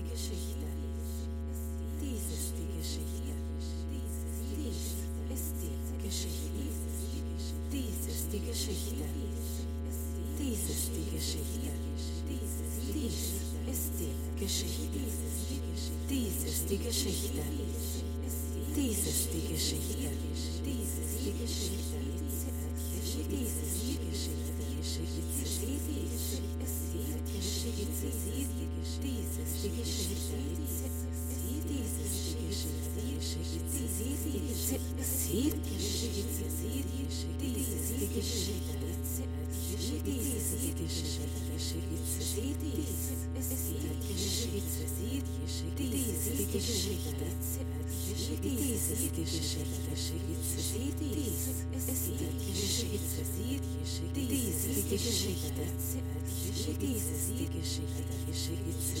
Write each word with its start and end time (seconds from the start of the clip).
die 0.00 0.10
Geschichte. 0.10 0.66
Dies 2.00 2.24
ist 2.32 2.52
die 2.56 2.68
Geschichte. 2.78 3.34
Dies 4.56 4.80
ist 5.36 5.54
die 5.60 6.06
Geschichte. 6.06 6.62
Dies 7.72 8.00
ist 8.08 8.32
die 8.32 8.40
Geschichte. 8.40 9.04
Dies 10.38 10.62
ist 10.70 10.90
die 10.96 11.06
Geschichte. 11.16 11.70
Dies 12.28 12.54
ist 13.68 13.92
die 14.00 14.14
Geschichte. 14.40 15.00
Dies 16.08 16.44
ist 16.44 16.70
die 16.70 16.78
Geschichte. 16.78 17.42
Dies 18.74 19.06
ist 19.06 19.28
die 19.34 19.52
Geschichte. 19.52 19.99
Dies 55.02 55.16
ist 57.06 57.32
die 57.38 57.48
Geschichte. 57.48 58.04
Dies 58.28 58.52
ist 58.52 58.82
die 58.82 58.98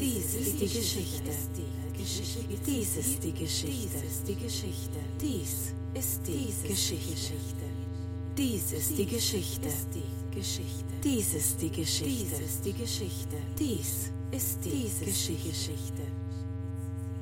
Dies 0.00 0.34
ist 0.34 0.54
die 0.54 0.92
Geschichte. 0.92 1.32
Dies 2.64 2.96
ist 2.96 3.22
die 3.22 3.32
Geschichte. 3.32 4.92
Dies 8.34 8.72
ist 8.72 8.96
die 8.98 9.06
Geschichte. 9.06 9.68
Dies 11.04 11.32
ist 11.34 11.60
die 11.60 11.70
Geschichte. 11.70 12.08
Dies 12.24 12.32
ist 12.32 12.62
die 12.64 12.70
Geschichte. 12.72 13.36
Dies 13.58 14.10
ist 14.30 14.64
die 14.64 14.70
Geschichte. 14.80 16.06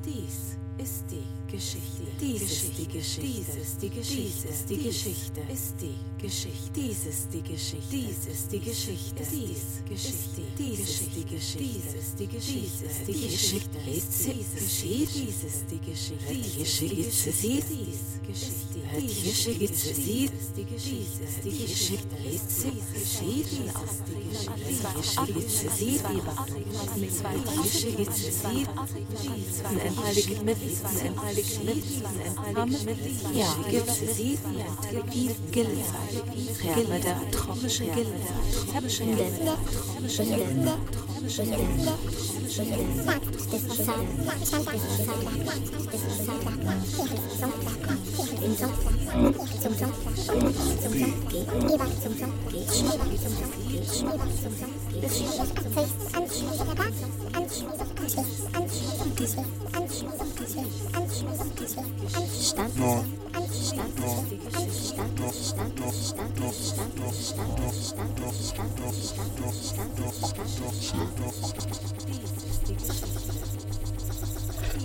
Dies 0.05 0.57
ist 0.81 1.03
die 1.11 1.51
Geschichte. 1.51 2.03
Dies 2.19 2.41
ist 2.41 2.77
die 2.77 2.87
Geschichte. 2.87 3.21
Dies 3.21 3.55
ist 3.55 3.81
die 3.81 3.89
Geschichte. 3.89 4.25
Dies 4.25 4.45
ist 4.45 4.69
die 4.69 4.79
Geschichte. 4.79 5.41
Dies 6.75 7.05
ist 7.05 7.33
die 7.33 7.41
Geschichte. 7.43 7.91
Ist 7.91 8.51
die 8.51 8.59
Geschichte. 8.59 9.23
Dies 9.23 10.79
ist 10.79 11.13
die 11.13 11.25
Geschichte. 11.25 11.59
Dies 11.59 11.93
ist 11.93 12.19
die 12.19 12.27
Geschichte. 12.27 12.83
Dies 13.07 13.19
Geschichte. 13.19 13.77
Dies 13.85 13.99
ist 13.99 14.19
die 14.27 14.47
Geschichte. 14.47 15.07
Dies 15.13 15.43
ist 15.43 15.71
die 15.71 15.79
Geschichte. 15.79 16.33
Die 16.33 16.59
Geschichte 16.59 16.95
ist 16.95 17.25
geschieht. 17.25 17.63
Dies 17.69 17.87
ist 17.87 18.15
die 18.15 18.27
Geschichte. 18.27 18.60
Die 18.99 19.07
Kirche 19.07 19.53
gibt 19.55 19.73
es 19.73 19.95
sie, 19.95 20.29
die 20.55 20.65
Geschichte, 20.65 21.23
die 21.45 21.65
Geschichte 21.65 22.15
lebt 22.23 22.49
sie, 22.51 22.71
sie 23.05 23.45
aus 23.73 24.01
die 24.05 24.19
Geschichte 24.29 25.33
gibt 25.33 25.47
es 25.47 25.77
sie, 25.77 25.99
die 26.95 27.11
Kirche 27.61 27.91
gibt 27.95 28.11
es 28.11 28.41
sie, 28.41 28.67
ein 29.63 30.03
heiliges 30.03 30.41
Mittel, 30.41 30.71
ein 31.05 31.21
heiliges 31.21 31.57
Mittel, 31.63 32.03
ein 32.05 32.57
heiliges 32.57 32.83
Mittel, 32.83 33.11
ja, 33.33 33.55
gibt 33.69 33.87
es 33.87 34.17
sie, 34.17 34.37
die 35.13 35.29
Gilde, 35.51 35.85
Träume 36.61 36.99
der 36.99 37.31
tromische 37.31 37.85
Gilde, 37.85 38.11
tromische 38.71 39.03
Länder, 39.05 39.57
tromische 39.95 40.23
Länder, 40.23 40.77
tromische 41.07 41.43
Länder, 41.43 41.97
tromische 42.33 42.63
Länder, 42.63 43.17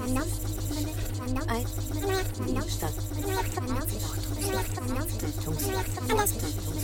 Stand, 0.07 0.46
ein. 1.49 1.67
Stadt. 2.69 2.69
Stadt. 2.69 2.95
Stadt. 6.09 6.76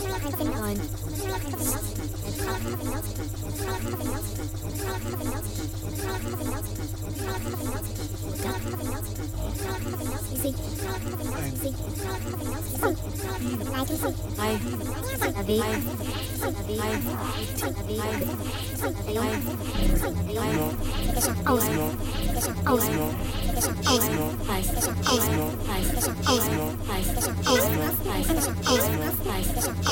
Aus. 29.85 29.92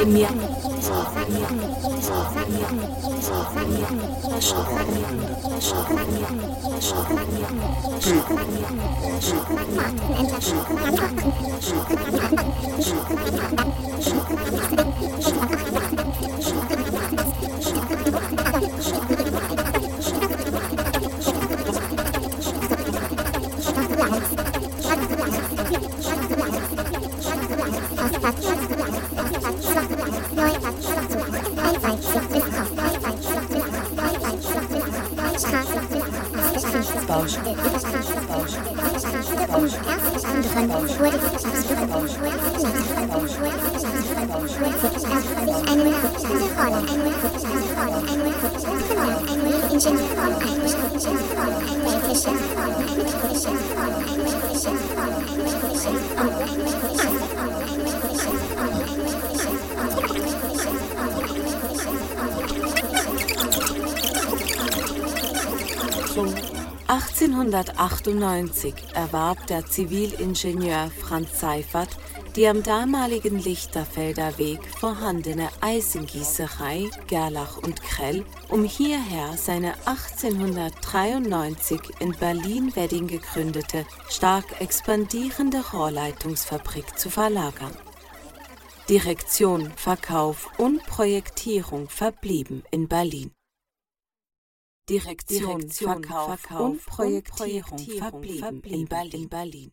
in 0.00 0.12
mir 0.12 0.28
Pause. 43.10 43.69
1898 67.70 68.74
erwarb 68.94 69.46
der 69.46 69.64
Zivilingenieur 69.66 70.90
Franz 71.00 71.40
Seifert 71.40 71.88
die 72.36 72.46
am 72.46 72.62
damaligen 72.62 73.38
Lichterfelder 73.38 74.38
Weg 74.38 74.60
vorhandene 74.78 75.48
Eisengießerei 75.60 76.88
Gerlach 77.08 77.58
und 77.58 77.82
Krell, 77.82 78.24
um 78.48 78.64
hierher 78.64 79.36
seine 79.36 79.74
1893 79.86 81.80
in 81.98 82.12
Berlin-Wedding 82.12 83.08
gegründete, 83.08 83.84
stark 84.08 84.60
expandierende 84.60 85.64
Rohrleitungsfabrik 85.72 86.98
zu 86.98 87.10
verlagern. 87.10 87.76
Direktion, 88.88 89.72
Verkauf 89.76 90.48
und 90.58 90.84
Projektierung 90.84 91.88
verblieben 91.88 92.62
in 92.70 92.88
Berlin. 92.88 93.32
Direktion, 94.88 95.60
Direktion 95.60 96.02
Verkauf, 96.02 96.40
Verkauf 96.40 96.60
und 96.60 96.86
Projektierung, 96.86 97.70
und 97.70 97.86
Projektierung 97.86 97.98
verblieben, 97.98 98.38
verblieben 98.38 98.80
in 98.80 98.88
Berlin. 98.88 99.22
In 99.22 99.28
Berlin. 99.28 99.72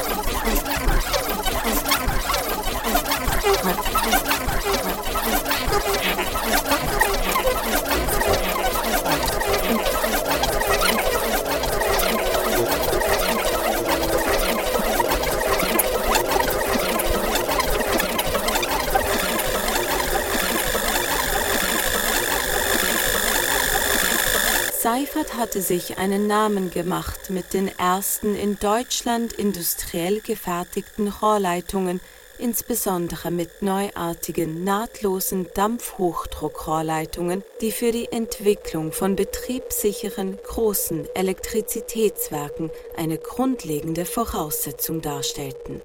Seifert 25.21 25.37
hatte 25.37 25.61
sich 25.61 25.99
einen 25.99 26.25
Namen 26.25 26.71
gemacht 26.71 27.29
mit 27.29 27.53
den 27.53 27.67
ersten 27.77 28.35
in 28.35 28.57
Deutschland 28.57 29.33
industriell 29.33 30.19
gefertigten 30.19 31.09
Rohrleitungen, 31.09 32.01
insbesondere 32.39 33.29
mit 33.29 33.61
neuartigen, 33.61 34.63
nahtlosen 34.63 35.47
Dampfhochdruckrohrleitungen, 35.53 37.43
die 37.61 37.71
für 37.71 37.91
die 37.91 38.11
Entwicklung 38.11 38.91
von 38.91 39.15
betriebssicheren, 39.15 40.39
großen 40.43 41.07
Elektrizitätswerken 41.13 42.71
eine 42.97 43.19
grundlegende 43.19 44.05
Voraussetzung 44.05 45.01
darstellten. 45.01 45.81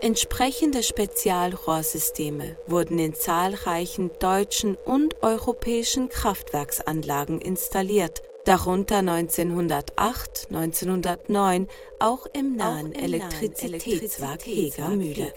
Entsprechende 0.00 0.82
Spezialrohrsysteme 0.82 2.56
wurden 2.66 2.98
in 2.98 3.12
zahlreichen 3.12 4.10
deutschen 4.20 4.76
und 4.76 5.22
europäischen 5.22 6.08
Kraftwerksanlagen 6.08 7.42
installiert, 7.42 8.22
darunter 8.44 8.98
1908, 8.98 10.48
1909 10.50 11.68
auch 11.98 12.26
im 12.32 12.56
nahen 12.56 12.94
Elektrizitätswerk 12.94 14.46
Hegermühle. 14.46 15.32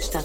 Stadt. 0.00 0.24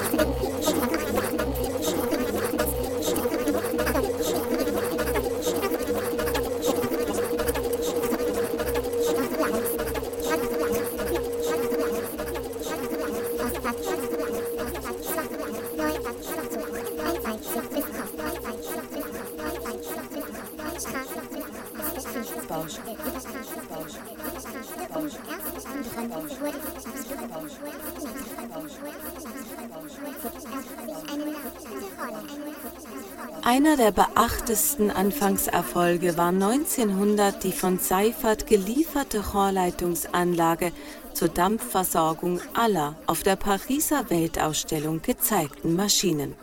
Einer 33.51 33.75
der 33.75 33.91
beachtesten 33.91 34.91
Anfangserfolge 34.91 36.15
war 36.17 36.29
1900 36.29 37.43
die 37.43 37.51
von 37.51 37.79
Seifert 37.79 38.47
gelieferte 38.47 39.33
Rohrleitungsanlage 39.33 40.71
zur 41.13 41.27
Dampfversorgung 41.27 42.39
aller 42.53 42.95
auf 43.07 43.23
der 43.23 43.35
Pariser 43.35 44.09
Weltausstellung 44.09 45.01
gezeigten 45.01 45.75
Maschinen. 45.75 46.33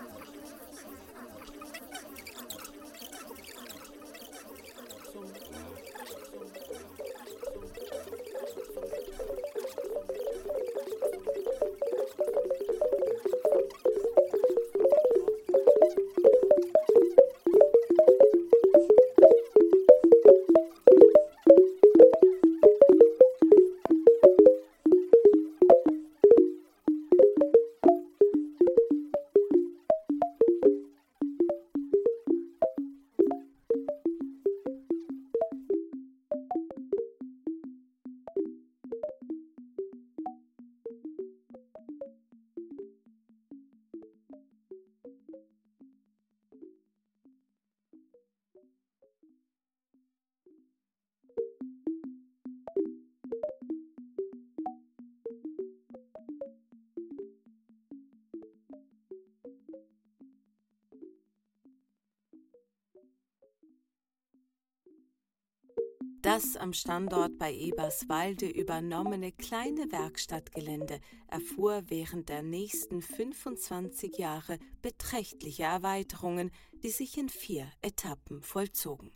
Das 66.23 66.57
am 66.57 66.73
Standort 66.73 67.38
bei 67.38 67.55
Eberswalde 67.55 68.49
übernommene 68.49 69.33
kleine 69.33 69.90
Werkstattgelände 69.90 71.00
erfuhr 71.28 71.83
während 71.87 72.28
der 72.28 72.43
nächsten 72.43 73.00
25 73.00 74.19
Jahre 74.19 74.59
beträchtliche 74.83 75.62
Erweiterungen, 75.62 76.50
die 76.83 76.90
sich 76.90 77.17
in 77.17 77.28
vier 77.28 77.71
Etappen 77.83 78.43
vollzogen. 78.43 79.12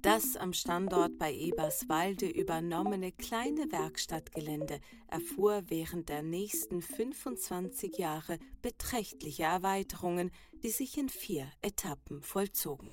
Das 0.00 0.36
am 0.36 0.52
Standort 0.52 1.18
bei 1.18 1.34
Eberswalde 1.34 2.28
übernommene 2.28 3.10
kleine 3.10 3.70
Werkstattgelände 3.72 4.80
erfuhr 5.08 5.64
während 5.66 6.08
der 6.08 6.22
nächsten 6.22 6.80
25 6.80 7.98
Jahre 7.98 8.38
beträchtliche 8.62 9.42
Erweiterungen, 9.42 10.30
die 10.62 10.70
sich 10.70 10.96
in 10.96 11.08
vier 11.08 11.50
Etappen 11.62 12.22
vollzogen. 12.22 12.90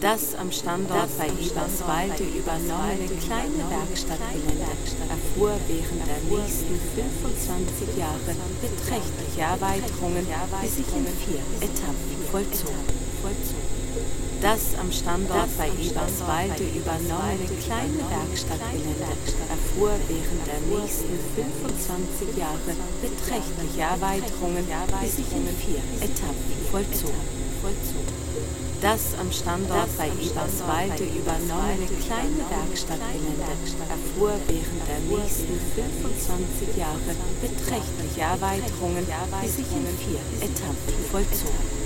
Das 0.00 0.34
am 0.34 0.52
Standort 0.52 1.08
bei 1.18 1.26
Eberswalde 1.26 2.24
übernommene 2.24 3.08
kleine 3.24 3.64
Werkstattgelände 3.70 4.68
erfuhr 5.08 5.56
während 5.66 6.06
der 6.06 6.20
nächsten 6.28 6.78
25 6.94 7.96
Jahre 7.96 8.36
beträchtliche 8.60 9.40
Erweiterungen, 9.40 10.26
die 10.62 10.68
sich 10.68 10.86
in 10.94 11.06
vier 11.06 11.42
Etappen 11.60 12.16
vollzogen. 12.30 12.86
Das 14.42 14.76
am 14.78 14.92
Standort 14.92 15.48
bei 15.56 15.68
Eberswalde 15.68 16.64
übernommene 16.76 17.48
kleine 17.64 18.04
Werkstattgelände 18.12 19.10
erfuhr 19.48 19.96
während 20.06 20.44
der 20.46 20.60
nächsten 20.68 21.18
25 21.34 22.36
Jahre 22.36 22.76
beträchtliche 23.00 23.80
Erweiterungen, 23.80 24.66
die 25.02 25.08
sich 25.08 25.32
in 25.32 25.48
vier 25.56 25.82
Etappen 26.04 26.54
vollzogen. 26.70 28.15
Das 28.82 29.14
am 29.18 29.32
Standort 29.32 29.88
bei 29.96 30.08
Eberswalde 30.08 31.04
übernommene 31.04 31.86
kleine 32.04 32.44
Werkstattgelände 32.44 33.48
erfuhr 33.88 34.36
während 34.46 34.82
der 34.86 35.00
nächsten 35.08 35.58
25 35.74 36.76
Jahre 36.76 37.16
beträchtliche 37.40 38.20
Erweiterungen, 38.20 39.06
die 39.42 39.48
sich 39.48 39.66
in 39.72 39.86
vier 39.96 40.20
Etappen 40.44 40.94
vollzogen. 41.10 41.76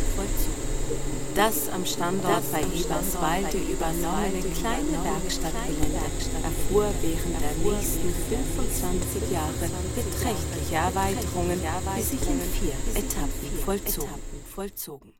Das 1.36 1.68
am 1.68 1.86
Standort 1.86 2.50
bei 2.50 2.62
Eberswalde 2.62 3.58
übernommene 3.58 4.42
kleine 4.58 4.98
Werkstattgelände 5.04 6.02
erfuhr 6.42 6.90
während 7.00 7.40
der 7.40 7.54
nächsten 7.72 8.12
25 8.28 9.30
Jahre 9.30 9.70
beträchtliche 9.94 10.74
Erweiterungen, 10.74 11.60
die 11.96 12.02
sich 12.02 12.22
in 12.22 12.40
vier 12.40 12.74
Etappen 12.94 13.50
vollzogen. 13.64 15.19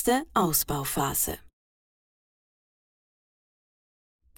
Erste 0.00 0.24
Ausbauphase 0.32 1.36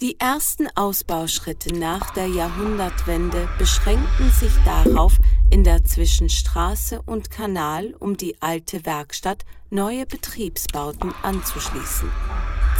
Die 0.01 0.19
ersten 0.19 0.67
Ausbauschritte 0.75 1.73
nach 1.73 2.11
der 2.15 2.27
Jahrhundertwende 2.27 3.49
beschränkten 3.59 4.33
sich 4.33 4.53
darauf, 4.65 5.19
in 5.53 5.63
der 5.63 5.85
Zwischenstraße 5.85 7.01
und 7.03 7.31
Kanal 7.31 7.95
um 8.01 8.17
die 8.17 8.43
alte 8.43 8.85
Werkstatt 8.85 9.45
neue 9.71 10.05
Betriebsbauten 10.05 11.15
anzuschließen. 11.23 12.11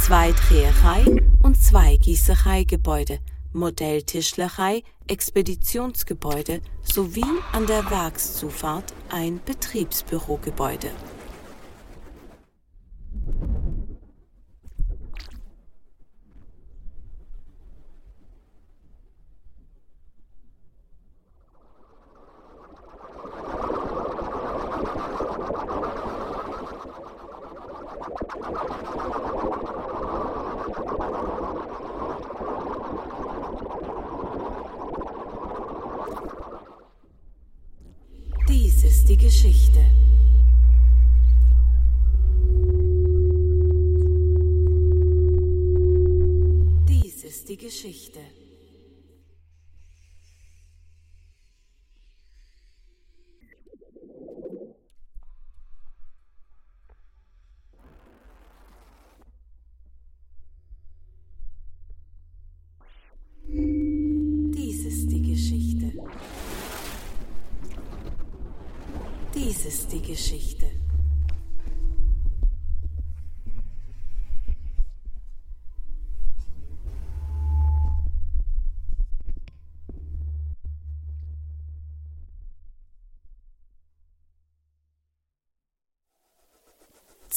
Zwei 0.01 0.33
Dreherei 0.33 1.05
und 1.41 1.63
zwei 1.63 1.95
Gießereigebäude, 1.95 3.19
Modelltischlerei, 3.53 4.83
Expeditionsgebäude 5.07 6.61
sowie 6.81 7.23
an 7.53 7.65
der 7.65 7.89
Werkszufahrt 7.89 8.93
ein 9.09 9.39
Betriebsbürogebäude. 9.45 10.91
die 39.13 39.17
Geschichte. 39.17 40.02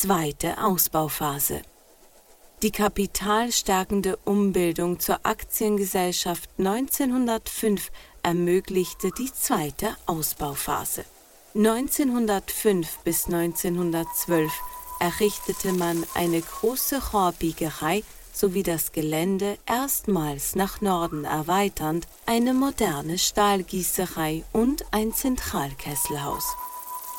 Zweite 0.07 0.63
Ausbauphase. 0.63 1.63
Die 2.63 2.71
kapitalstärkende 2.71 4.17
Umbildung 4.19 5.01
zur 5.01 5.19
Aktiengesellschaft 5.25 6.49
1905 6.59 7.91
ermöglichte 8.23 9.11
die 9.19 9.33
zweite 9.33 9.97
Ausbauphase. 10.07 11.05
1905 11.57 12.99
bis 12.99 13.27
1912 13.27 14.53
errichtete 15.01 15.73
man 15.73 16.07
eine 16.15 16.41
große 16.41 17.03
Rohrbiegerei 17.13 18.05
sowie 18.33 18.63
das 18.63 18.93
Gelände 18.93 19.59
erstmals 19.67 20.55
nach 20.55 20.81
Norden 20.81 21.25
erweiternd 21.25 22.07
eine 22.27 22.55
moderne 22.55 23.19
Stahlgießerei 23.19 24.45
und 24.53 24.85
ein 24.93 25.13
Zentralkesselhaus. 25.13 26.55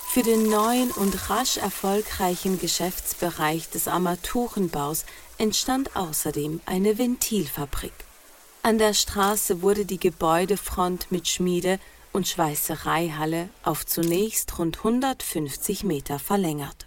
Für 0.09 0.23
den 0.23 0.49
neuen 0.49 0.89
und 0.91 1.29
rasch 1.29 1.57
erfolgreichen 1.57 2.59
Geschäftsbereich 2.59 3.69
des 3.69 3.87
Armaturenbaus 3.87 5.05
entstand 5.37 5.95
außerdem 5.95 6.61
eine 6.65 6.97
Ventilfabrik. 6.97 7.93
An 8.63 8.79
der 8.79 8.93
Straße 8.93 9.61
wurde 9.61 9.85
die 9.85 9.99
Gebäudefront 9.99 11.11
mit 11.11 11.27
Schmiede 11.27 11.79
und 12.13 12.27
Schweißereihalle 12.27 13.49
auf 13.63 13.85
zunächst 13.85 14.57
rund 14.57 14.77
150 14.77 15.83
Meter 15.83 16.17
verlängert. 16.17 16.87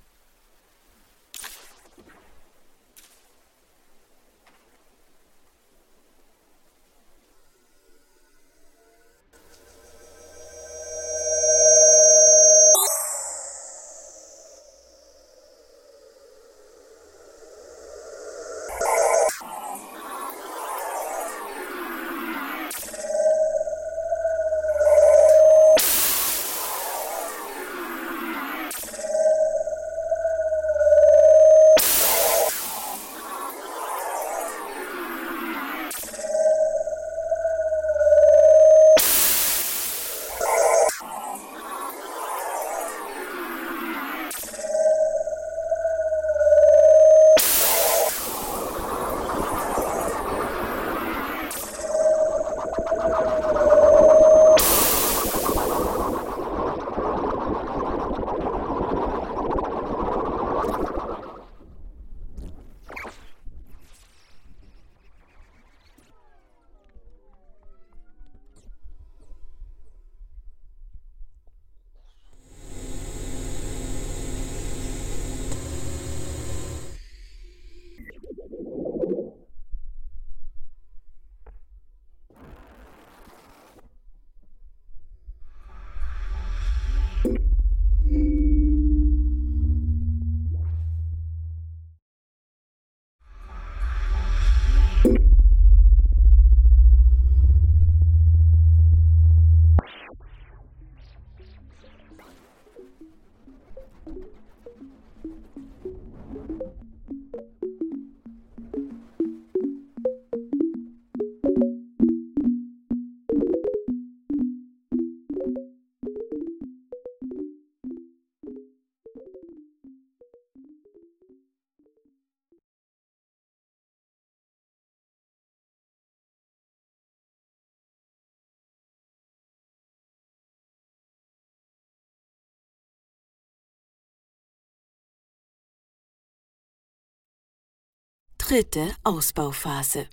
Dritte 138.51 138.93
Ausbauphase 139.05 140.09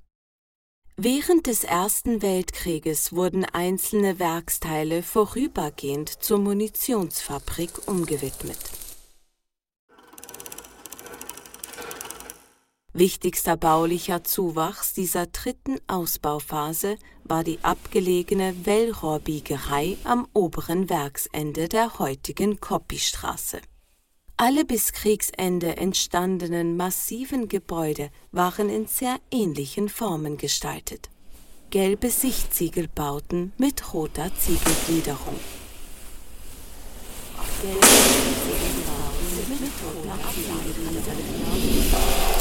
Während 0.96 1.48
des 1.48 1.64
Ersten 1.64 2.22
Weltkrieges 2.22 3.14
wurden 3.14 3.46
einzelne 3.46 4.20
Werksteile 4.20 5.02
vorübergehend 5.02 6.10
zur 6.10 6.38
Munitionsfabrik 6.38 7.88
umgewidmet. 7.88 8.60
Wichtigster 12.94 13.58
baulicher 13.58 14.24
Zuwachs 14.24 14.94
dieser 14.94 15.26
dritten 15.26 15.80
Ausbauphase 15.88 17.00
war 17.24 17.44
die 17.44 17.58
abgelegene 17.64 18.68
Wellrohrbiegerei 18.68 19.98
am 20.04 20.28
oberen 20.36 20.92
Werksende 20.92 21.68
der 21.68 21.98
heutigen 21.98 22.62
Koppistraße. 22.62 23.62
Alle 24.40 24.66
bis 24.66 24.94
Kriegsende 24.94 25.78
entstandenen 25.78 26.78
massiven 26.78 27.48
Gebäude 27.48 28.12
waren 28.32 28.70
in 28.70 28.86
sehr 28.86 29.18
ähnlichen 29.32 29.90
Formen 29.90 30.38
gestaltet. 30.38 31.10
Gelbe 31.72 32.12
Sichtziegelbauten 32.12 33.54
mit 33.58 33.96
roter 33.96 34.30
Ziegelgliederung. 34.38 35.40
Gelbe 37.64 37.88
Sichtziegelbauten 37.88 39.60
mit 39.60 39.72
roter 39.84 40.20
Ziegelgliederung. 40.30 42.37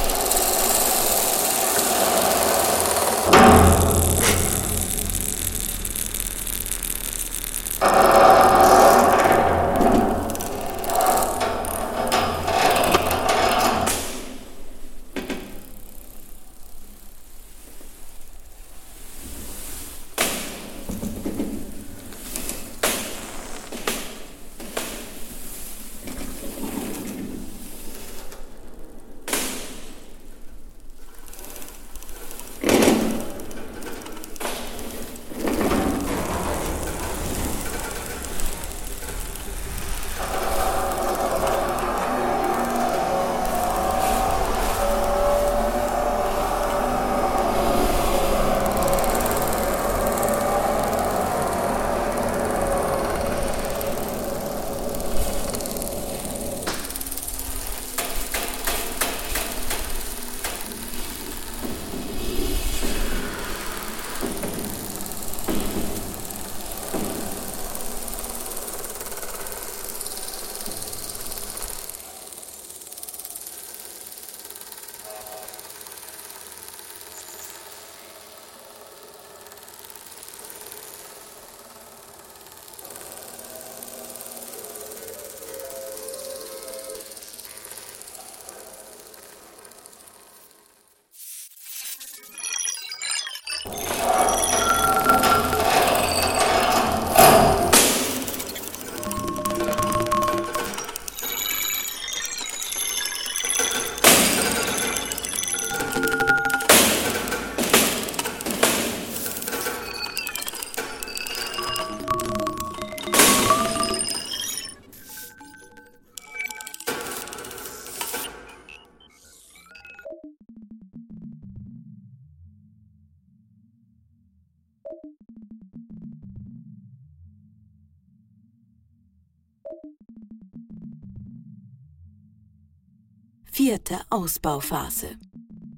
Vierte 133.76 134.00
Ausbauphase. 134.08 135.18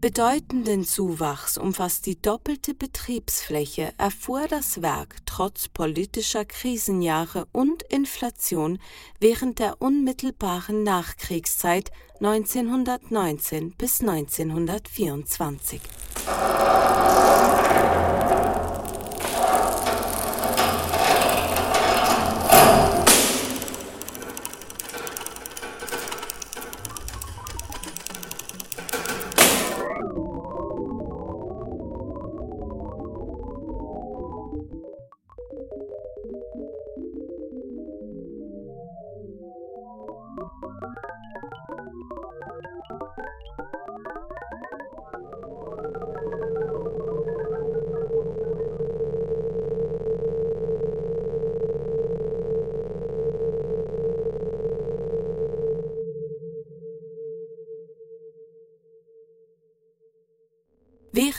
Bedeutenden 0.00 0.84
Zuwachs 0.84 1.58
umfasst 1.58 2.06
die 2.06 2.22
doppelte 2.22 2.72
Betriebsfläche 2.72 3.92
erfuhr 3.98 4.46
das 4.46 4.82
Werk 4.82 5.16
trotz 5.26 5.66
politischer 5.66 6.44
Krisenjahre 6.44 7.48
und 7.50 7.82
Inflation 7.82 8.78
während 9.18 9.58
der 9.58 9.82
unmittelbaren 9.82 10.84
Nachkriegszeit 10.84 11.90
1919 12.20 13.72
bis 13.72 14.00
1924. 14.00 15.80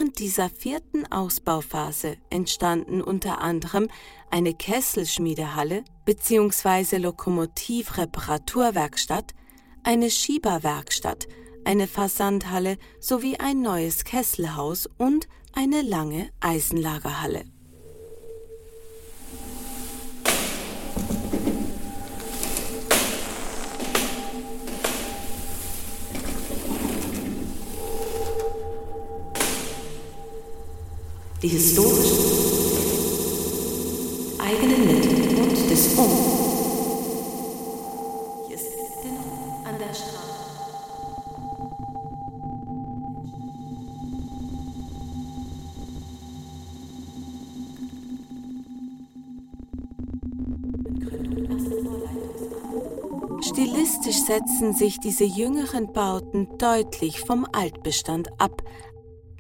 Während 0.10 0.22
dieser 0.22 0.50
vierten 0.50 1.06
Ausbauphase 1.12 2.18
entstanden 2.32 3.04
unter 3.04 3.42
anderem 3.42 3.90
eine 4.32 4.56
Kesselschmiedehalle 4.56 5.84
bzw. 6.06 6.98
Lokomotivreparaturwerkstatt, 6.98 9.36
eine 9.84 10.10
Schieberwerkstatt, 10.10 11.28
eine 11.64 11.86
Versandhalle 11.86 12.80
sowie 13.00 13.38
ein 13.38 13.62
neues 13.62 14.04
Kesselhaus 14.04 14.90
und 14.98 15.28
eine 15.54 15.84
lange 15.84 16.32
Eisenlagerhalle. 16.40 17.44
Die 31.42 31.48
historischen 31.48 32.18
eigenen 34.40 34.88
Mittel 34.88 35.38
und 35.38 35.70
des 35.70 35.98
Um. 35.98 36.10
Hier 38.48 38.56
ist 38.56 38.68
dennoch 39.04 39.66
an 39.66 39.76
der 39.80 39.94
Straße. 39.94 40.20
Stilistisch 53.42 54.24
setzen 54.26 54.74
sich 54.74 55.00
diese 55.00 55.24
jüngeren 55.24 55.94
Bauten 55.94 56.50
deutlich 56.58 57.22
vom 57.22 57.48
Altbestand 57.54 58.30
ab, 58.42 58.62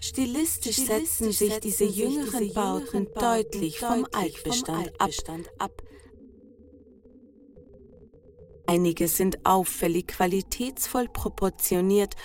Stilistisch 0.09 0.77
setzen 0.77 1.31
sich 1.31 1.59
diese 1.59 1.83
jüngeren 1.83 2.51
Bauten 2.51 3.07
deutlich 3.13 3.79
vom 3.79 4.07
Altbestand 4.11 4.91
ab. 5.59 5.83
Einige 8.65 9.07
sind 9.07 9.45
auffällig 9.45 10.07
qualitätsvoll 10.07 11.09
proportioniert 11.09 12.15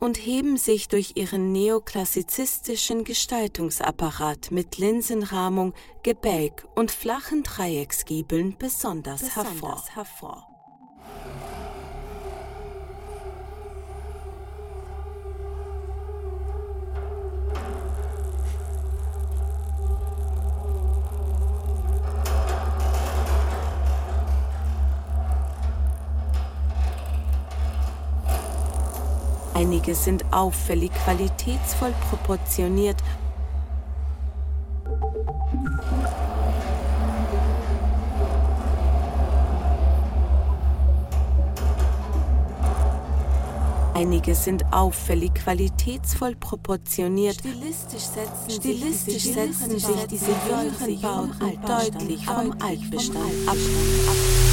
und 0.00 0.16
heben 0.16 0.56
sich 0.56 0.88
durch 0.88 1.12
ihren 1.16 1.52
neoklassizistischen 1.52 3.04
Gestaltungsapparat 3.04 4.50
mit 4.50 4.78
Linsenrahmung, 4.78 5.74
Gebälk 6.02 6.66
und 6.76 6.90
flachen 6.90 7.42
Dreiecksgiebeln 7.42 8.56
besonders, 8.58 9.20
besonders 9.20 9.54
hervor. 9.54 9.84
hervor. 9.94 10.55
Einige 29.66 29.96
sind 29.96 30.24
auffällig 30.32 30.92
qualitätsvoll 30.92 31.92
proportioniert 32.08 33.02
Einige 43.94 44.36
sind 44.36 44.72
auffällig 44.72 45.34
qualitätsvoll 45.34 46.36
proportioniert. 46.36 47.40
Stilistisch 47.40 48.02
setzen, 48.02 48.50
Stilistisch 48.50 49.24
setzen 49.24 49.80
sich 49.80 50.06
diese 50.08 50.30
jüngeren 50.48 51.00
Bauten 51.00 51.58
deutlich 51.66 52.24
vom 52.24 52.52
Altbestand 52.60 53.48
ab. 53.48 53.56
Nach 54.06 54.46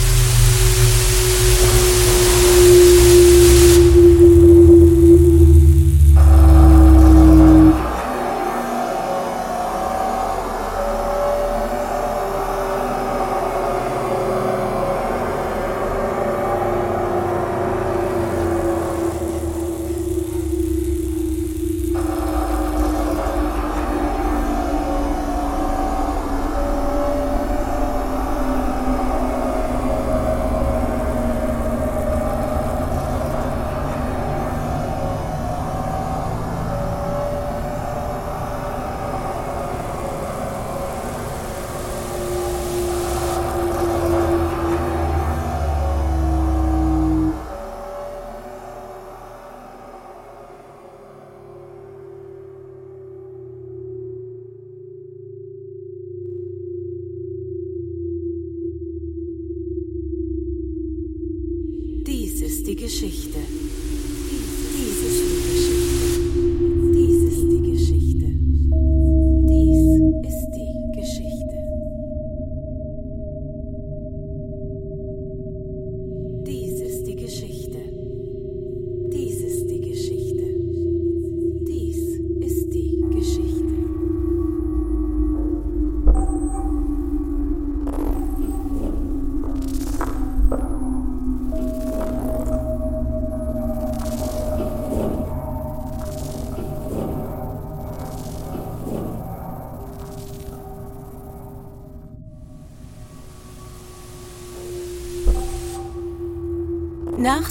isso. 77.26 77.63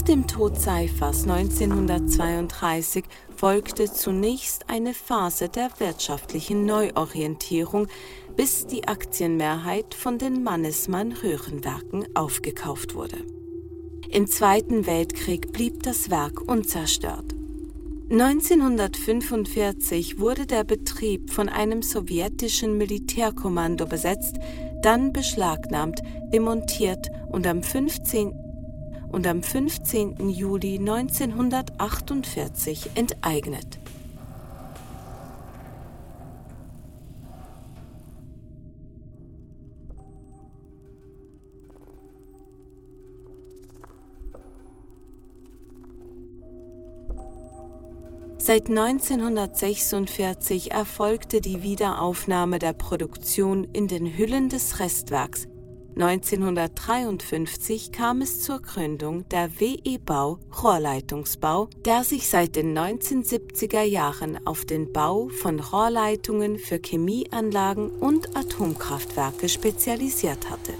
Dem 0.07 0.27
Tod 0.27 0.59
Seifers 0.59 1.23
1932 1.23 3.05
folgte 3.35 3.91
zunächst 3.91 4.69
eine 4.69 4.93
Phase 4.93 5.49
der 5.49 5.69
wirtschaftlichen 5.79 6.65
Neuorientierung, 6.65 7.87
bis 8.35 8.67
die 8.67 8.87
Aktienmehrheit 8.87 9.93
von 9.93 10.17
den 10.17 10.43
Mannesmann 10.43 11.11
Röhrenwerken 11.13 12.05
aufgekauft 12.15 12.95
wurde. 12.95 13.17
Im 14.09 14.27
Zweiten 14.27 14.85
Weltkrieg 14.85 15.53
blieb 15.53 15.83
das 15.83 16.09
Werk 16.09 16.41
unzerstört. 16.41 17.33
1945 18.09 20.19
wurde 20.19 20.45
der 20.45 20.65
Betrieb 20.65 21.31
von 21.31 21.49
einem 21.49 21.81
sowjetischen 21.81 22.77
Militärkommando 22.77 23.85
besetzt, 23.85 24.35
dann 24.81 25.13
beschlagnahmt, 25.13 26.01
demontiert 26.31 27.07
und 27.31 27.47
am 27.47 27.63
15 27.63 28.42
und 29.13 29.25
am 29.27 29.43
15. 29.43 30.29
Juli 30.29 30.79
1948 30.79 32.89
enteignet. 32.95 33.79
Seit 48.39 48.67
1946 48.67 50.71
erfolgte 50.71 51.39
die 51.39 51.61
Wiederaufnahme 51.63 52.59
der 52.59 52.73
Produktion 52.73 53.63
in 53.71 53.87
den 53.87 54.17
Hüllen 54.17 54.49
des 54.49 54.81
Restwerks 54.81 55.47
1953 55.95 57.91
kam 57.91 58.21
es 58.21 58.41
zur 58.41 58.61
Gründung 58.61 59.27
der 59.29 59.59
WE 59.59 59.99
Bau 59.99 60.39
Rohrleitungsbau, 60.63 61.69
der 61.85 62.03
sich 62.03 62.27
seit 62.27 62.55
den 62.55 62.77
1970er 62.77 63.83
Jahren 63.83 64.45
auf 64.47 64.65
den 64.65 64.91
Bau 64.91 65.29
von 65.29 65.59
Rohrleitungen 65.59 66.57
für 66.57 66.79
Chemieanlagen 66.79 67.91
und 67.91 68.35
Atomkraftwerke 68.35 69.47
spezialisiert 69.49 70.49
hatte. 70.49 70.73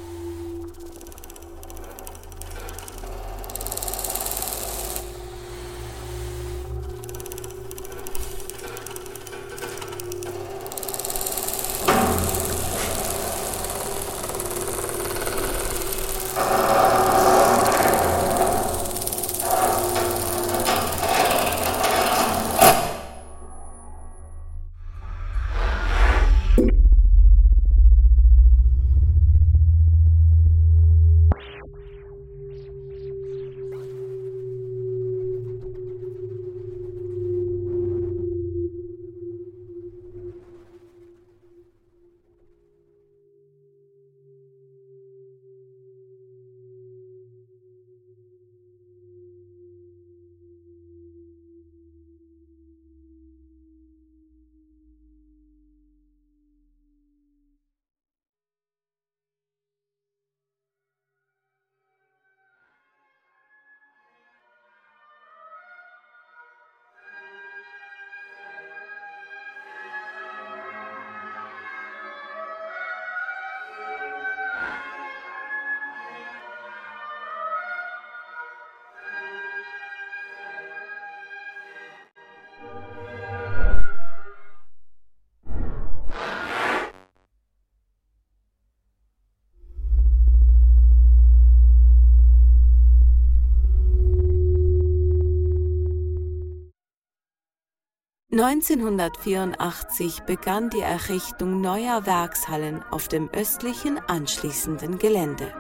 (1984) 98.34 100.24
begann 100.26 100.72
die 100.72 100.80
Errichtung 100.80 101.62
neuer 101.62 102.08
Werkshallen 102.08 102.84
auf 102.90 103.08
dem 103.08 103.30
östlichen 103.30 104.00
anschließenden 104.08 104.98
Gelände. 104.98 105.54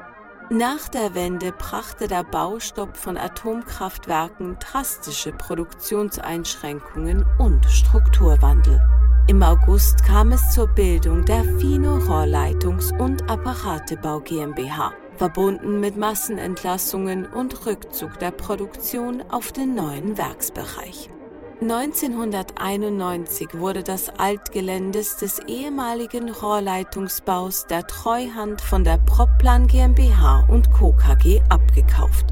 Nach 0.49 0.87
der 0.87 1.13
Wende 1.13 1.51
brachte 1.51 2.07
der 2.07 2.23
Baustopp 2.23 2.97
von 2.97 3.15
Atomkraftwerken 3.15 4.57
drastische 4.57 5.33
Produktionseinschränkungen 5.33 7.23
und 7.37 7.63
Strukturwandel. 7.67 8.81
Im 9.27 9.43
August 9.43 10.03
kam 10.03 10.31
es 10.31 10.49
zur 10.49 10.65
Bildung 10.65 11.23
der 11.25 11.43
Fino 11.59 11.97
Rohrleitungs- 11.97 12.97
und 12.97 13.29
Apparatebau 13.29 14.21
GmbH, 14.21 14.93
verbunden 15.17 15.79
mit 15.79 15.95
Massenentlassungen 15.95 17.27
und 17.27 17.67
Rückzug 17.67 18.17
der 18.17 18.31
Produktion 18.31 19.23
auf 19.29 19.51
den 19.51 19.75
neuen 19.75 20.17
Werksbereich. 20.17 21.12
1991 21.71 23.57
wurde 23.57 23.83
das 23.83 24.09
Altgelände 24.17 24.99
des 24.99 25.39
ehemaligen 25.47 26.29
Rohrleitungsbaus 26.29 27.67
der 27.67 27.87
Treuhand 27.87 28.61
von 28.61 28.83
der 28.83 28.97
Proplan 28.97 29.67
GmbH 29.67 30.45
und 30.49 30.71
Co. 30.71 30.93
KG 30.93 31.41
abgekauft. 31.49 32.27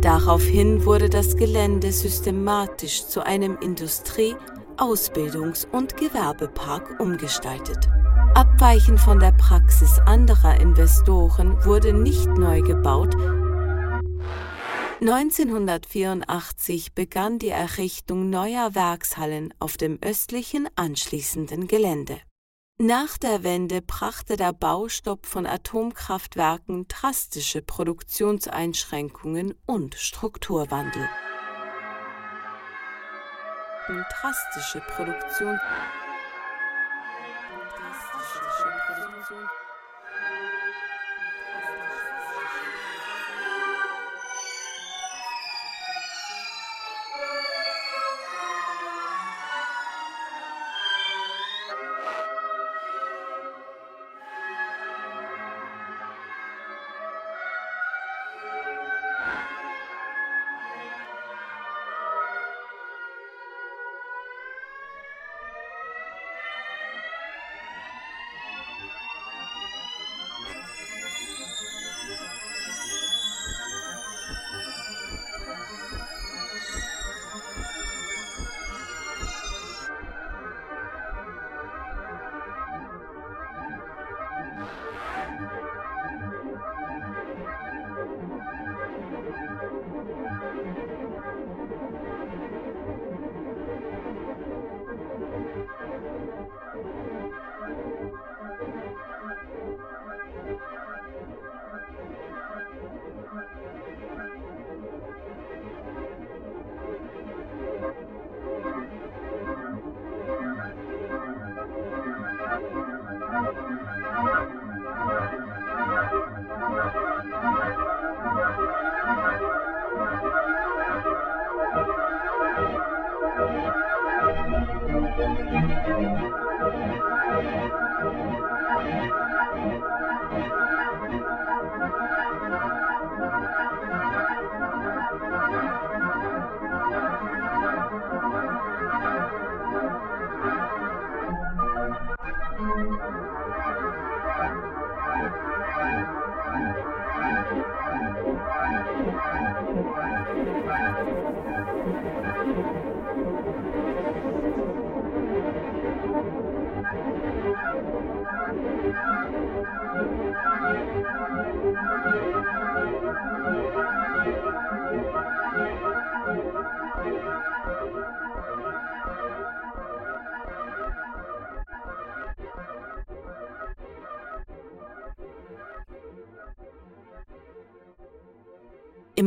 Daraufhin 0.00 0.84
wurde 0.86 1.10
das 1.10 1.36
Gelände 1.36 1.92
systematisch 1.92 3.06
zu 3.06 3.24
einem 3.24 3.58
Industrie-, 3.60 4.36
Ausbildungs- 4.78 5.66
und 5.70 5.96
Gewerbepark 5.96 6.98
umgestaltet. 6.98 7.88
Abweichend 8.34 8.98
von 8.98 9.20
der 9.20 9.32
Praxis 9.32 9.98
anderer 10.06 10.58
Investoren 10.60 11.62
wurde 11.64 11.92
nicht 11.92 12.26
neu 12.26 12.62
gebaut, 12.62 13.14
1984 15.02 16.94
begann 16.94 17.40
die 17.40 17.48
Errichtung 17.48 18.30
neuer 18.30 18.76
Werkshallen 18.76 19.52
auf 19.58 19.76
dem 19.76 19.98
östlichen 20.00 20.68
anschließenden 20.76 21.66
Gelände. 21.66 22.20
Nach 22.78 23.18
der 23.18 23.42
Wende 23.42 23.82
brachte 23.82 24.36
der 24.36 24.52
Baustopp 24.52 25.26
von 25.26 25.44
Atomkraftwerken 25.44 26.86
drastische 26.86 27.62
Produktionseinschränkungen 27.62 29.56
und 29.66 29.96
Strukturwandel. 29.96 31.08
Drastische 33.88 34.82
Produktion 34.86 35.58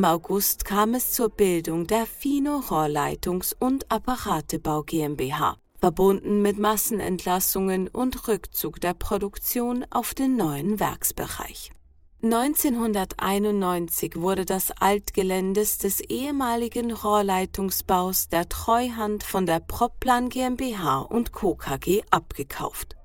August 0.05 0.65
kam 0.65 0.93
es 0.93 1.13
zur 1.13 1.29
Bildung 1.29 1.87
der 1.87 2.05
Fino 2.05 2.59
Rohrleitungs- 2.59 3.55
und 3.57 3.91
Apparatebau 3.91 4.83
GmbH, 4.83 5.57
verbunden 5.79 6.43
mit 6.43 6.59
Massenentlassungen 6.59 7.87
und 7.87 8.27
Rückzug 8.27 8.79
der 8.79 8.93
Produktion 8.93 9.83
auf 9.89 10.13
den 10.13 10.37
neuen 10.37 10.79
Werksbereich. 10.79 11.71
1991 12.21 14.17
wurde 14.17 14.45
das 14.45 14.69
Altgeländes 14.79 15.79
des 15.79 16.01
ehemaligen 16.01 16.91
Rohrleitungsbaus 16.91 18.29
der 18.29 18.47
Treuhand 18.47 19.23
von 19.23 19.47
der 19.47 19.59
Proplan 19.59 20.29
GmbH 20.29 20.99
und 20.99 21.31
Co. 21.31 21.55
KG 21.55 22.03
abgekauft. 22.11 22.95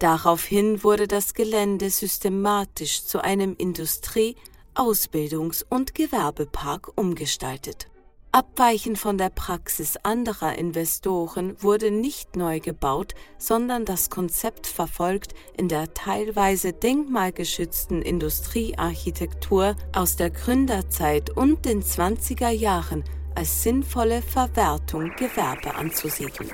Daraufhin 0.00 0.82
wurde 0.82 1.06
das 1.06 1.34
Gelände 1.34 1.90
systematisch 1.90 3.04
zu 3.04 3.22
einem 3.22 3.54
Industrie-, 3.56 4.34
Ausbildungs- 4.74 5.64
und 5.68 5.94
Gewerbepark 5.94 6.92
umgestaltet. 6.96 7.88
Abweichend 8.32 8.96
von 8.96 9.18
der 9.18 9.30
Praxis 9.30 9.96
anderer 10.04 10.56
Investoren 10.56 11.56
wurde 11.60 11.90
nicht 11.90 12.36
neu 12.36 12.60
gebaut, 12.60 13.14
sondern 13.38 13.84
das 13.84 14.08
Konzept 14.08 14.68
verfolgt, 14.68 15.34
in 15.56 15.66
der 15.66 15.94
teilweise 15.94 16.72
denkmalgeschützten 16.72 18.02
Industriearchitektur 18.02 19.74
aus 19.92 20.14
der 20.14 20.30
Gründerzeit 20.30 21.30
und 21.30 21.64
den 21.64 21.82
20er 21.82 22.50
Jahren 22.50 23.02
als 23.34 23.64
sinnvolle 23.64 24.22
Verwertung 24.22 25.10
Gewerbe 25.16 25.74
anzusiedeln. 25.74 26.50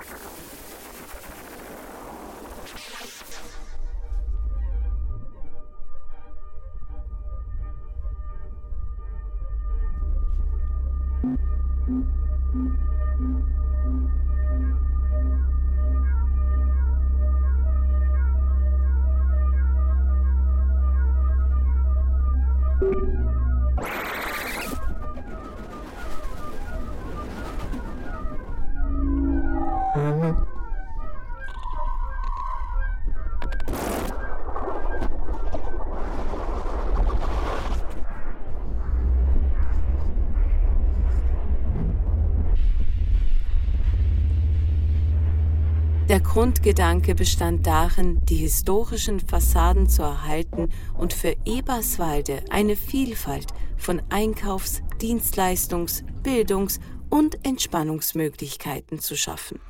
Grundgedanke 46.36 47.14
bestand 47.14 47.66
darin, 47.66 48.20
die 48.26 48.36
historischen 48.36 49.20
Fassaden 49.20 49.88
zu 49.88 50.02
erhalten 50.02 50.68
und 50.92 51.14
für 51.14 51.34
Eberswalde 51.46 52.44
eine 52.50 52.76
Vielfalt 52.76 53.46
von 53.78 54.02
Einkaufs-, 54.10 54.82
Dienstleistungs-, 55.00 56.04
Bildungs- 56.22 56.78
und 57.08 57.42
Entspannungsmöglichkeiten 57.42 58.98
zu 58.98 59.16
schaffen. 59.16 59.60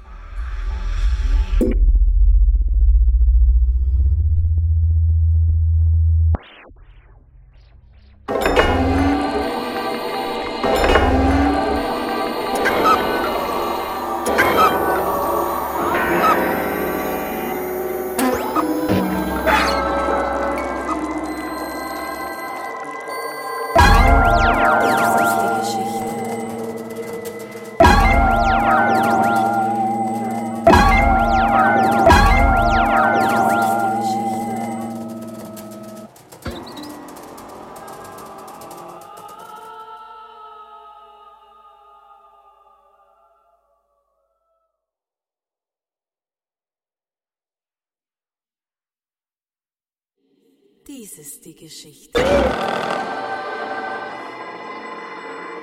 Dies 51.16 51.28
ist 51.28 51.44
die 51.46 51.54
Geschichte. 51.54 52.22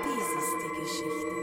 Dies 0.04 0.30
ist 0.40 0.56
die 0.64 0.72
Geschichte. 0.82 1.36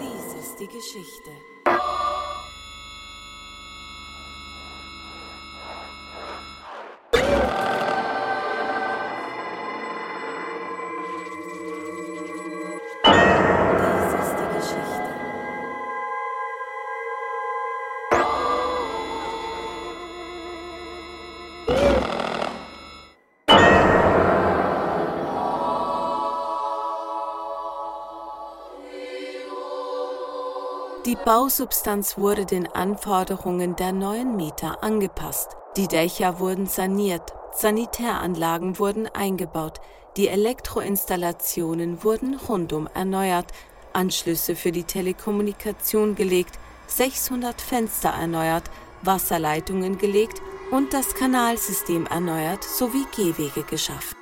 Dies 0.00 0.34
ist 0.40 0.58
die 0.58 0.66
Geschichte. 0.66 1.30
Die 31.14 31.24
Bausubstanz 31.24 32.18
wurde 32.18 32.44
den 32.44 32.66
Anforderungen 32.66 33.76
der 33.76 33.92
neuen 33.92 34.34
Mieter 34.34 34.82
angepasst. 34.82 35.56
Die 35.76 35.86
Dächer 35.86 36.40
wurden 36.40 36.66
saniert, 36.66 37.32
Sanitäranlagen 37.52 38.80
wurden 38.80 39.06
eingebaut, 39.06 39.78
die 40.16 40.26
Elektroinstallationen 40.26 42.02
wurden 42.02 42.34
rundum 42.34 42.88
erneuert, 42.92 43.52
Anschlüsse 43.92 44.56
für 44.56 44.72
die 44.72 44.82
Telekommunikation 44.82 46.16
gelegt, 46.16 46.58
600 46.88 47.60
Fenster 47.60 48.08
erneuert, 48.08 48.64
Wasserleitungen 49.02 49.98
gelegt 49.98 50.42
und 50.72 50.92
das 50.92 51.14
Kanalsystem 51.14 52.06
erneuert 52.06 52.64
sowie 52.64 53.06
Gehwege 53.14 53.62
geschaffen. 53.62 54.16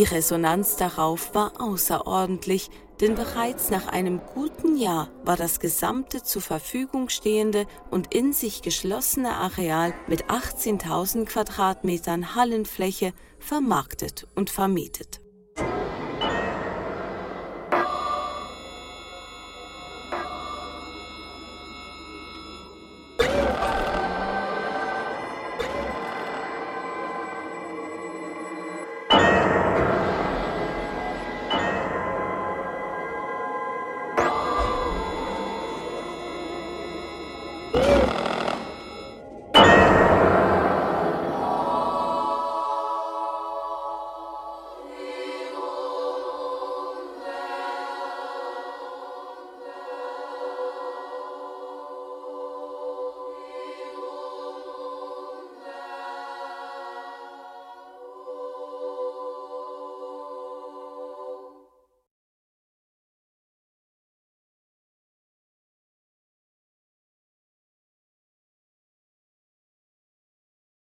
Die 0.00 0.04
Resonanz 0.04 0.76
darauf 0.76 1.34
war 1.34 1.60
außerordentlich, 1.60 2.70
denn 3.02 3.16
bereits 3.16 3.68
nach 3.68 3.86
einem 3.86 4.22
guten 4.32 4.78
Jahr 4.78 5.10
war 5.24 5.36
das 5.36 5.60
gesamte 5.60 6.22
zur 6.22 6.40
Verfügung 6.40 7.10
stehende 7.10 7.66
und 7.90 8.14
in 8.14 8.32
sich 8.32 8.62
geschlossene 8.62 9.34
Areal 9.34 9.92
mit 10.06 10.30
18.000 10.30 11.26
Quadratmetern 11.26 12.34
Hallenfläche 12.34 13.12
vermarktet 13.40 14.26
und 14.34 14.48
vermietet. 14.48 15.20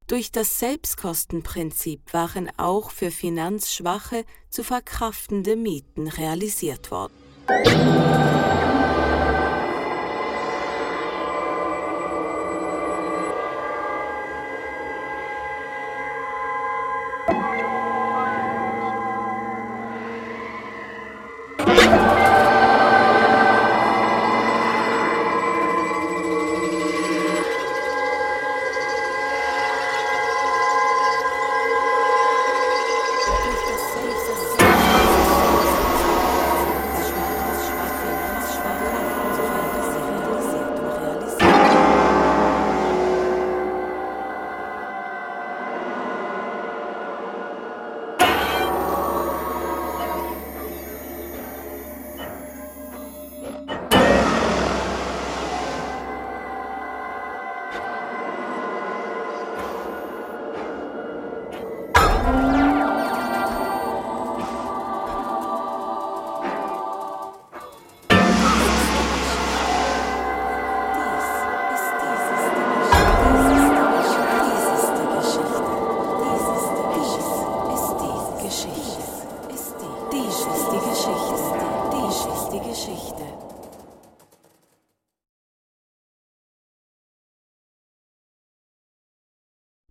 Durch 0.10 0.32
das 0.32 0.58
Selbstkostenprinzip 0.58 2.14
waren 2.14 2.50
auch 2.58 2.90
für 2.90 3.12
Finanzschwache 3.12 4.26
zu 4.50 4.64
verkraftende 4.64 5.56
Mieten 5.56 6.08
realisiert 6.08 6.90
worden. 6.90 7.14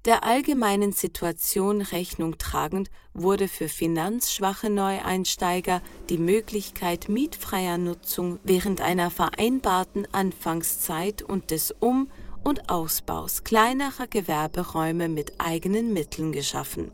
Der 0.08 0.24
allgemeinen 0.24 0.92
Situation 0.92 1.82
Rechnung 1.82 2.38
tragend 2.38 2.88
wurde 3.12 3.46
für 3.46 3.68
finanzschwache 3.68 4.70
Neueinsteiger 4.70 5.82
die 6.08 6.16
Möglichkeit 6.16 7.10
mietfreier 7.10 7.76
Nutzung 7.76 8.38
während 8.42 8.80
einer 8.80 9.10
vereinbarten 9.10 10.08
Anfangszeit 10.12 11.20
und 11.20 11.50
des 11.50 11.72
Um- 11.72 12.10
und 12.42 12.70
Ausbaus 12.70 13.44
kleinerer 13.44 14.06
Gewerberäume 14.06 15.10
mit 15.10 15.34
eigenen 15.36 15.92
Mitteln 15.92 16.32
geschaffen. 16.32 16.90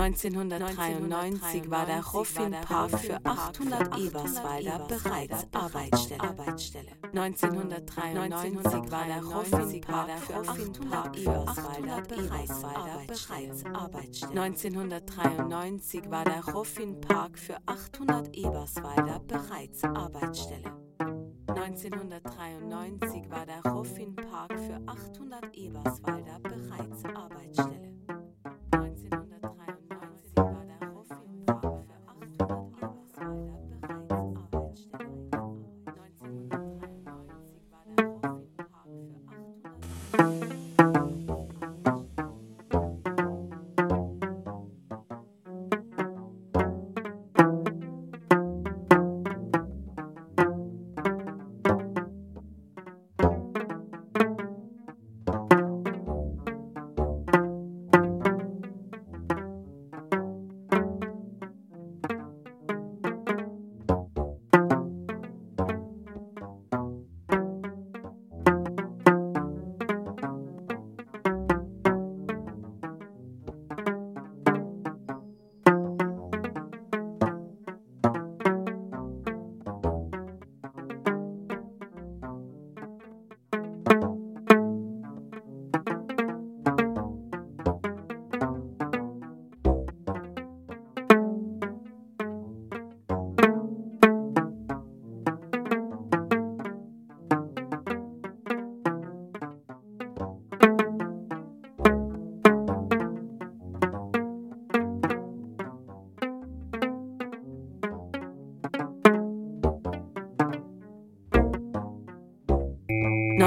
1993 0.07 1.69
war 1.69 1.85
der 1.85 2.05
Roffinpark 2.05 2.97
für 3.01 3.19
800 3.25 3.99
Eberswalder 3.99 4.87
bereits 4.87 5.49
Arbeitsstelle. 5.53 6.93
1993 7.13 8.93
war 8.93 9.05
der 9.07 9.25
Roffinpark 9.25 10.11
für 10.21 10.37
800 10.37 11.17
Eberswalder 11.19 12.03
bereits 12.03 12.65
Arbeitsstelle. 13.75 14.31
1993 14.31 16.09
war 16.09 16.25
der 16.25 16.45
Roffinpark 16.55 17.37
für 17.37 17.57
800 17.67 18.37
Eberswalder 18.37 19.19
bereits 19.27 19.83
Arbeitsstelle. 19.83 20.73
1993 21.49 23.29
war 23.29 23.45
der 23.45 23.61
Roffinpark 23.73 24.53
für 24.53 24.81
800 24.87 25.57
Eberswalder 25.57 26.39
bereits 26.39 27.05
Arbeitsstelle. 27.05 27.96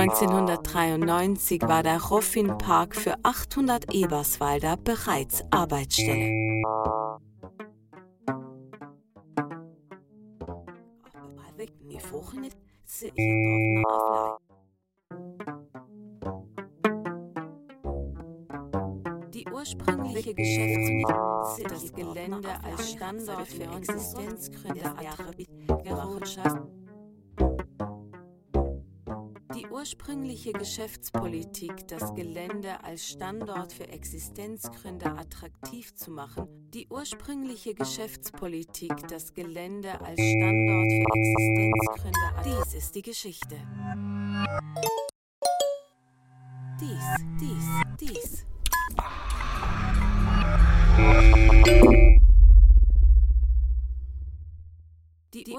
1993 0.10 1.62
war 1.62 1.84
der 1.84 2.02
Roffinpark 2.02 2.96
für 2.96 3.14
800 3.22 3.94
Eberswalder 3.94 4.76
bereits 4.78 5.44
Arbeitsstelle. 5.52 6.64
Die 19.32 19.46
ursprüngliche 19.52 20.34
Geschäftsmittel, 20.34 21.16
das 21.70 21.94
Gelände 21.94 22.50
als 22.64 22.92
Standort 22.92 23.48
für 23.48 23.64
Existenzgründe 23.64 24.86
attraktiv 24.86 25.48
Die 25.86 25.90
ursprüngliche 29.90 30.52
Geschäftspolitik, 30.52 31.88
das 31.88 32.14
Gelände 32.14 32.84
als 32.84 33.08
Standort 33.08 33.74
für 33.74 33.88
Existenzgründe 33.88 35.08
attraktiv 35.08 35.96
zu 35.96 36.12
machen, 36.12 36.46
die 36.70 36.88
ursprüngliche 36.92 37.74
Geschäftspolitik, 37.74 38.94
das 39.08 39.34
Gelände 39.34 40.00
als 40.00 40.22
Standort 40.22 40.92
für 40.92 41.06
Existenzgründe 41.18 42.20
Dies 42.46 42.74
ist 42.76 42.94
die 42.94 43.02
Geschichte. 43.02 43.56
Dies, 46.80 47.04
dies, 47.40 47.66
dies. 48.00 48.46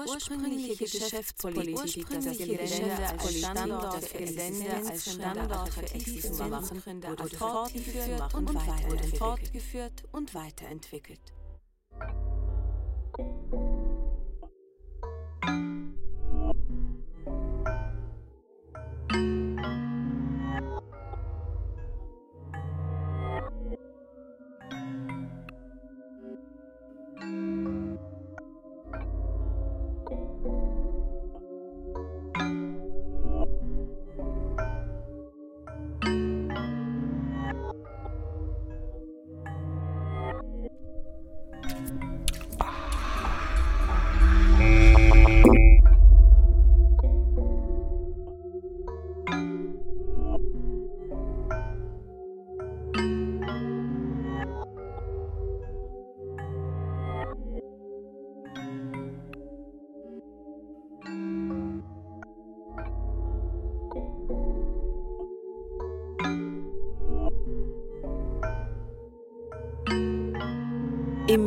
Ursprüngliche 0.07 0.75
Geschäftspolitik, 0.75 2.07
das 2.09 2.37
Gelände 2.37 3.07
als 3.07 3.37
Standort 3.37 4.03
für 4.05 4.17
Gelände 4.17 4.75
als 4.89 5.13
Standort 5.13 5.69
für 5.69 5.93
Existenzgründe 5.93 7.09
wurde 7.09 7.37
fortgeführt 7.37 8.33
und 8.33 8.53
weiterentwickelt. 8.53 9.17
fortgeführt 9.17 10.03
und 10.11 10.33
weiterentwickelt. 10.35 11.21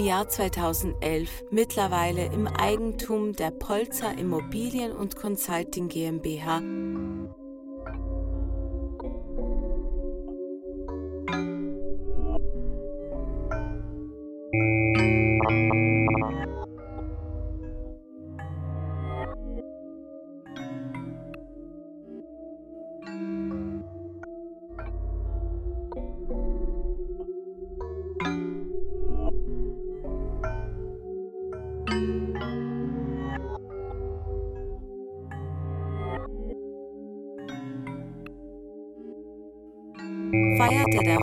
Jahr 0.04 0.28
2011 0.28 1.44
mittlerweile 1.50 2.26
im 2.26 2.46
Eigentum 2.46 3.32
der 3.32 3.50
Polzer 3.50 4.18
Immobilien 4.18 4.92
und 4.92 5.16
Consulting 5.16 5.88
GmbH 5.88 6.60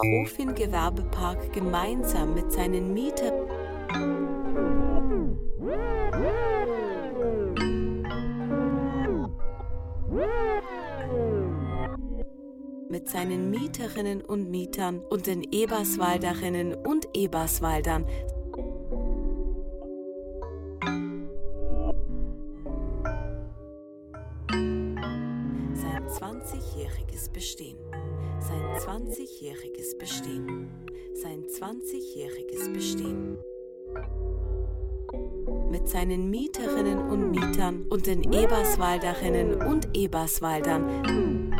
Hofin 0.04 0.56
Gewerbepark 0.56 1.54
gemeinsam 1.54 2.34
mit 2.34 2.52
seinen 2.52 2.94
Mietern 2.94 3.34
mit 12.90 13.10
seinen 13.10 13.50
Mieterinnen 13.50 14.22
und 14.22 14.50
Mietern 14.50 15.00
und 15.10 15.28
den 15.28 15.44
Eberswalderinnen 15.44 16.74
und 16.74 17.08
Eberswaldern 17.14 18.06
sein 25.74 26.08
20-jähriges 26.10 27.32
Bestehen. 27.32 27.78
Sein 28.42 28.64
20-jähriges 28.78 29.98
Bestehen. 29.98 30.70
Sein 31.14 31.46
20-jähriges 31.46 32.74
Bestehen 32.74 33.38
mit 35.70 35.88
seinen 35.88 36.30
Mieterinnen 36.30 37.10
und 37.10 37.32
Mietern 37.32 37.86
und 37.90 38.06
den 38.08 38.24
Eberswalderinnen 38.34 39.62
und 39.62 39.96
Eberswaldern. 39.96 41.52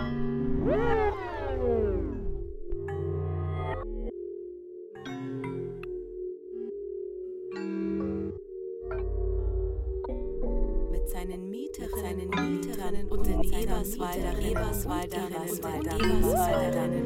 Eberswalderinnen, 14.62 15.42
Eberswalderinnen, 15.44 16.24
Eberswalderinnen 16.24 17.01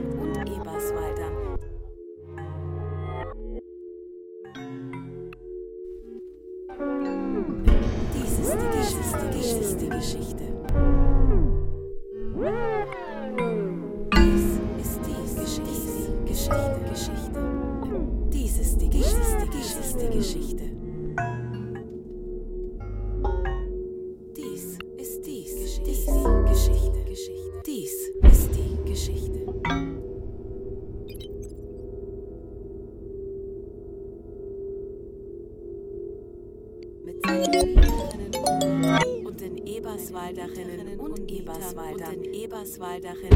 den 42.76 42.84
Eberswalderinnen. 42.84 43.35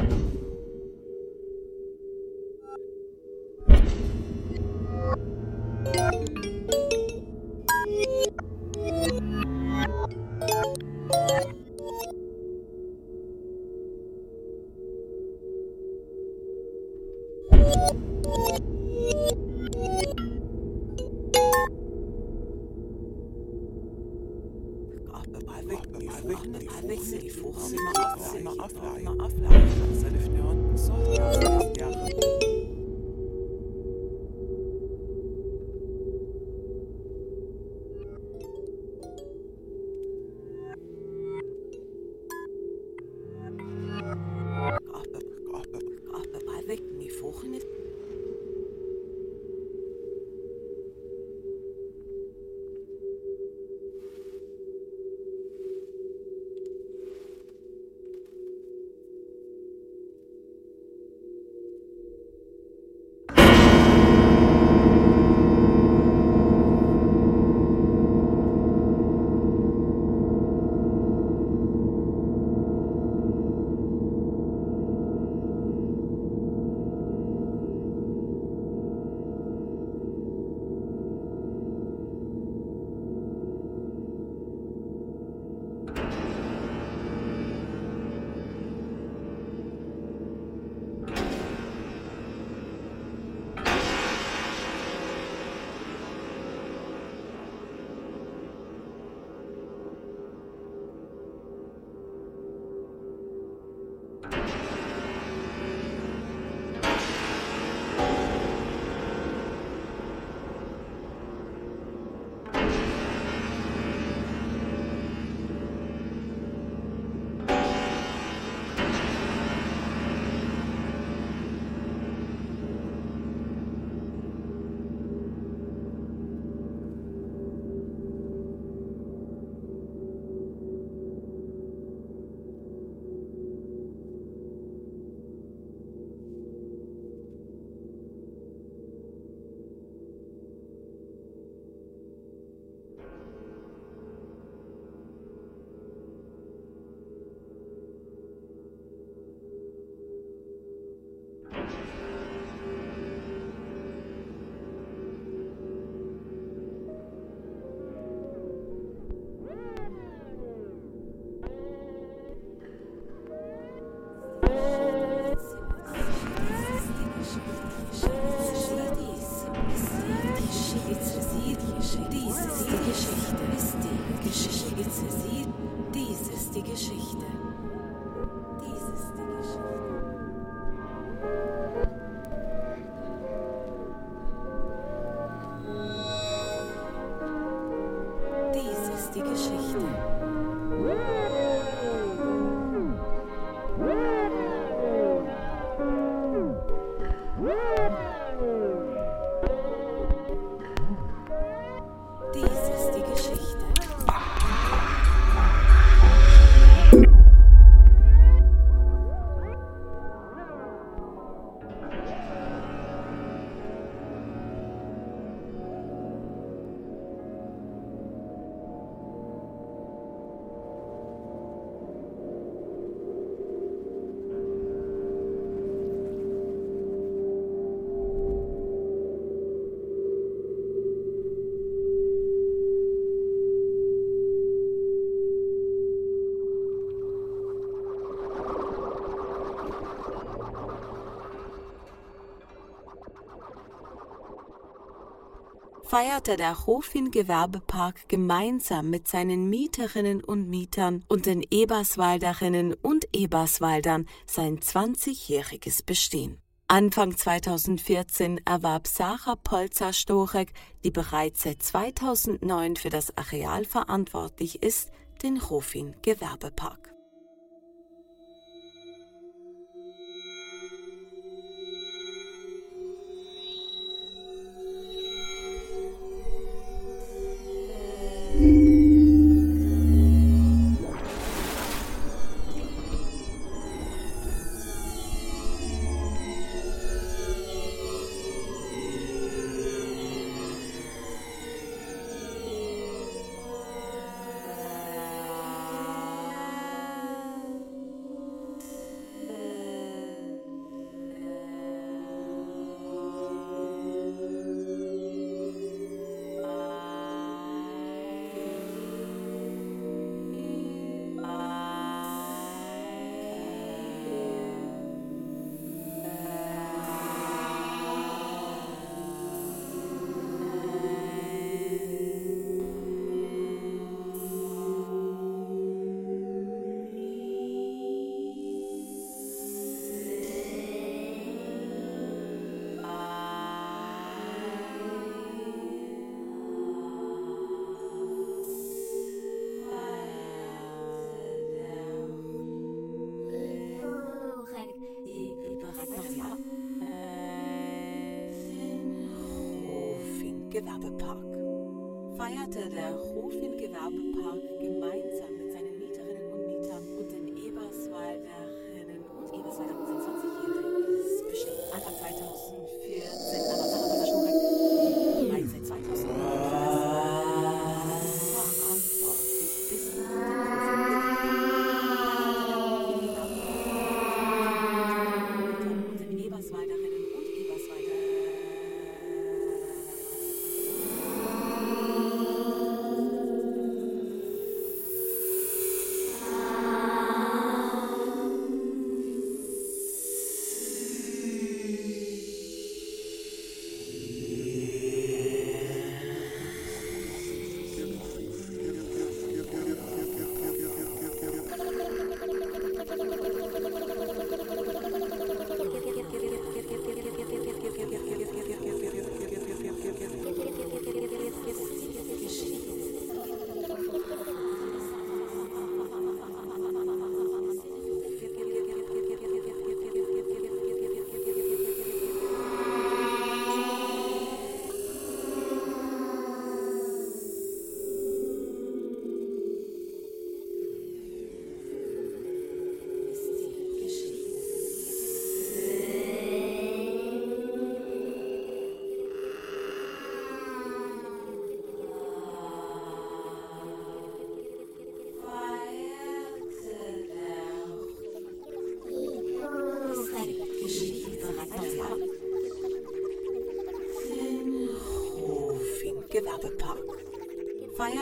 Feierte 245.90 246.38
der 246.38 246.68
Hofin 246.68 247.10
Gewerbepark 247.10 248.08
gemeinsam 248.08 248.92
mit 248.92 249.08
seinen 249.08 249.50
Mieterinnen 249.50 250.24
und 250.24 250.48
Mietern 250.48 251.04
und 251.08 251.26
den 251.26 251.44
Eberswalderinnen 251.50 252.76
und 252.76 253.08
Eberswaldern 253.12 254.06
sein 254.28 254.60
20-jähriges 254.60 255.84
Bestehen. 255.84 256.38
Anfang 256.68 257.18
2014 257.18 258.40
erwarb 258.46 258.86
Sarah 258.86 259.36
Polzer-Storek, 259.36 260.54
die 260.84 260.92
bereits 260.92 261.42
seit 261.42 261.64
2009 261.64 262.76
für 262.76 262.92
das 262.92 263.18
Areal 263.18 263.66
verantwortlich 263.66 264.62
ist, 264.62 264.92
den 265.24 265.50
Gewerbepark. 265.50 265.96
Gewerbepark. 266.04 266.99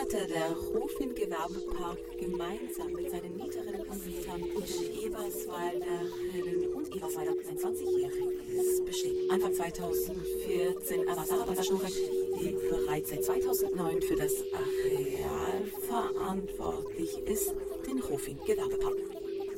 Feierte 0.09 0.33
der 0.33 0.55
Hofin 0.55 1.13
Gewerbepark 1.13 1.97
gemeinsam 2.17 2.93
mit 2.93 3.11
seinen 3.11 3.35
Mieterinnen 3.35 3.81
und 3.81 4.05
Mietern 4.05 4.41
und 4.41 4.69
den 4.69 5.03
Eberswalderinnen 5.03 6.73
und 6.73 6.95
Eberswalder 6.95 7.33
sein 7.43 7.57
20-jähriges 7.57 8.85
Bestehen. 8.85 9.29
Anfang 9.29 9.53
2014 9.53 11.09
aber 11.09 11.25
Sarah 11.25 11.63
Schurek, 11.63 11.93
die 12.39 12.55
bereits 12.69 13.09
seit 13.09 13.23
2009 13.25 14.01
für 14.01 14.15
das 14.15 14.33
Areal 14.53 15.65
verantwortlich 15.87 17.17
ist, 17.25 17.53
den 17.85 18.01
Hofin 18.07 18.39
Gewerbepark 18.45 18.95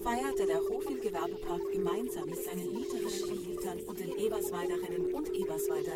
feierte 0.04 0.46
der 0.46 0.62
Hofin 0.62 1.02
Gewerbepark 1.02 1.72
gemeinsam 1.72 2.30
mit 2.30 2.44
seinen 2.44 2.74
Mieterinnen 2.74 3.24
und 3.30 3.50
Mietern 3.50 3.80
und 3.86 4.00
den 4.00 4.18
Eberswalderinnen 4.18 5.14
und 5.14 5.34
Eberswalder 5.36 5.92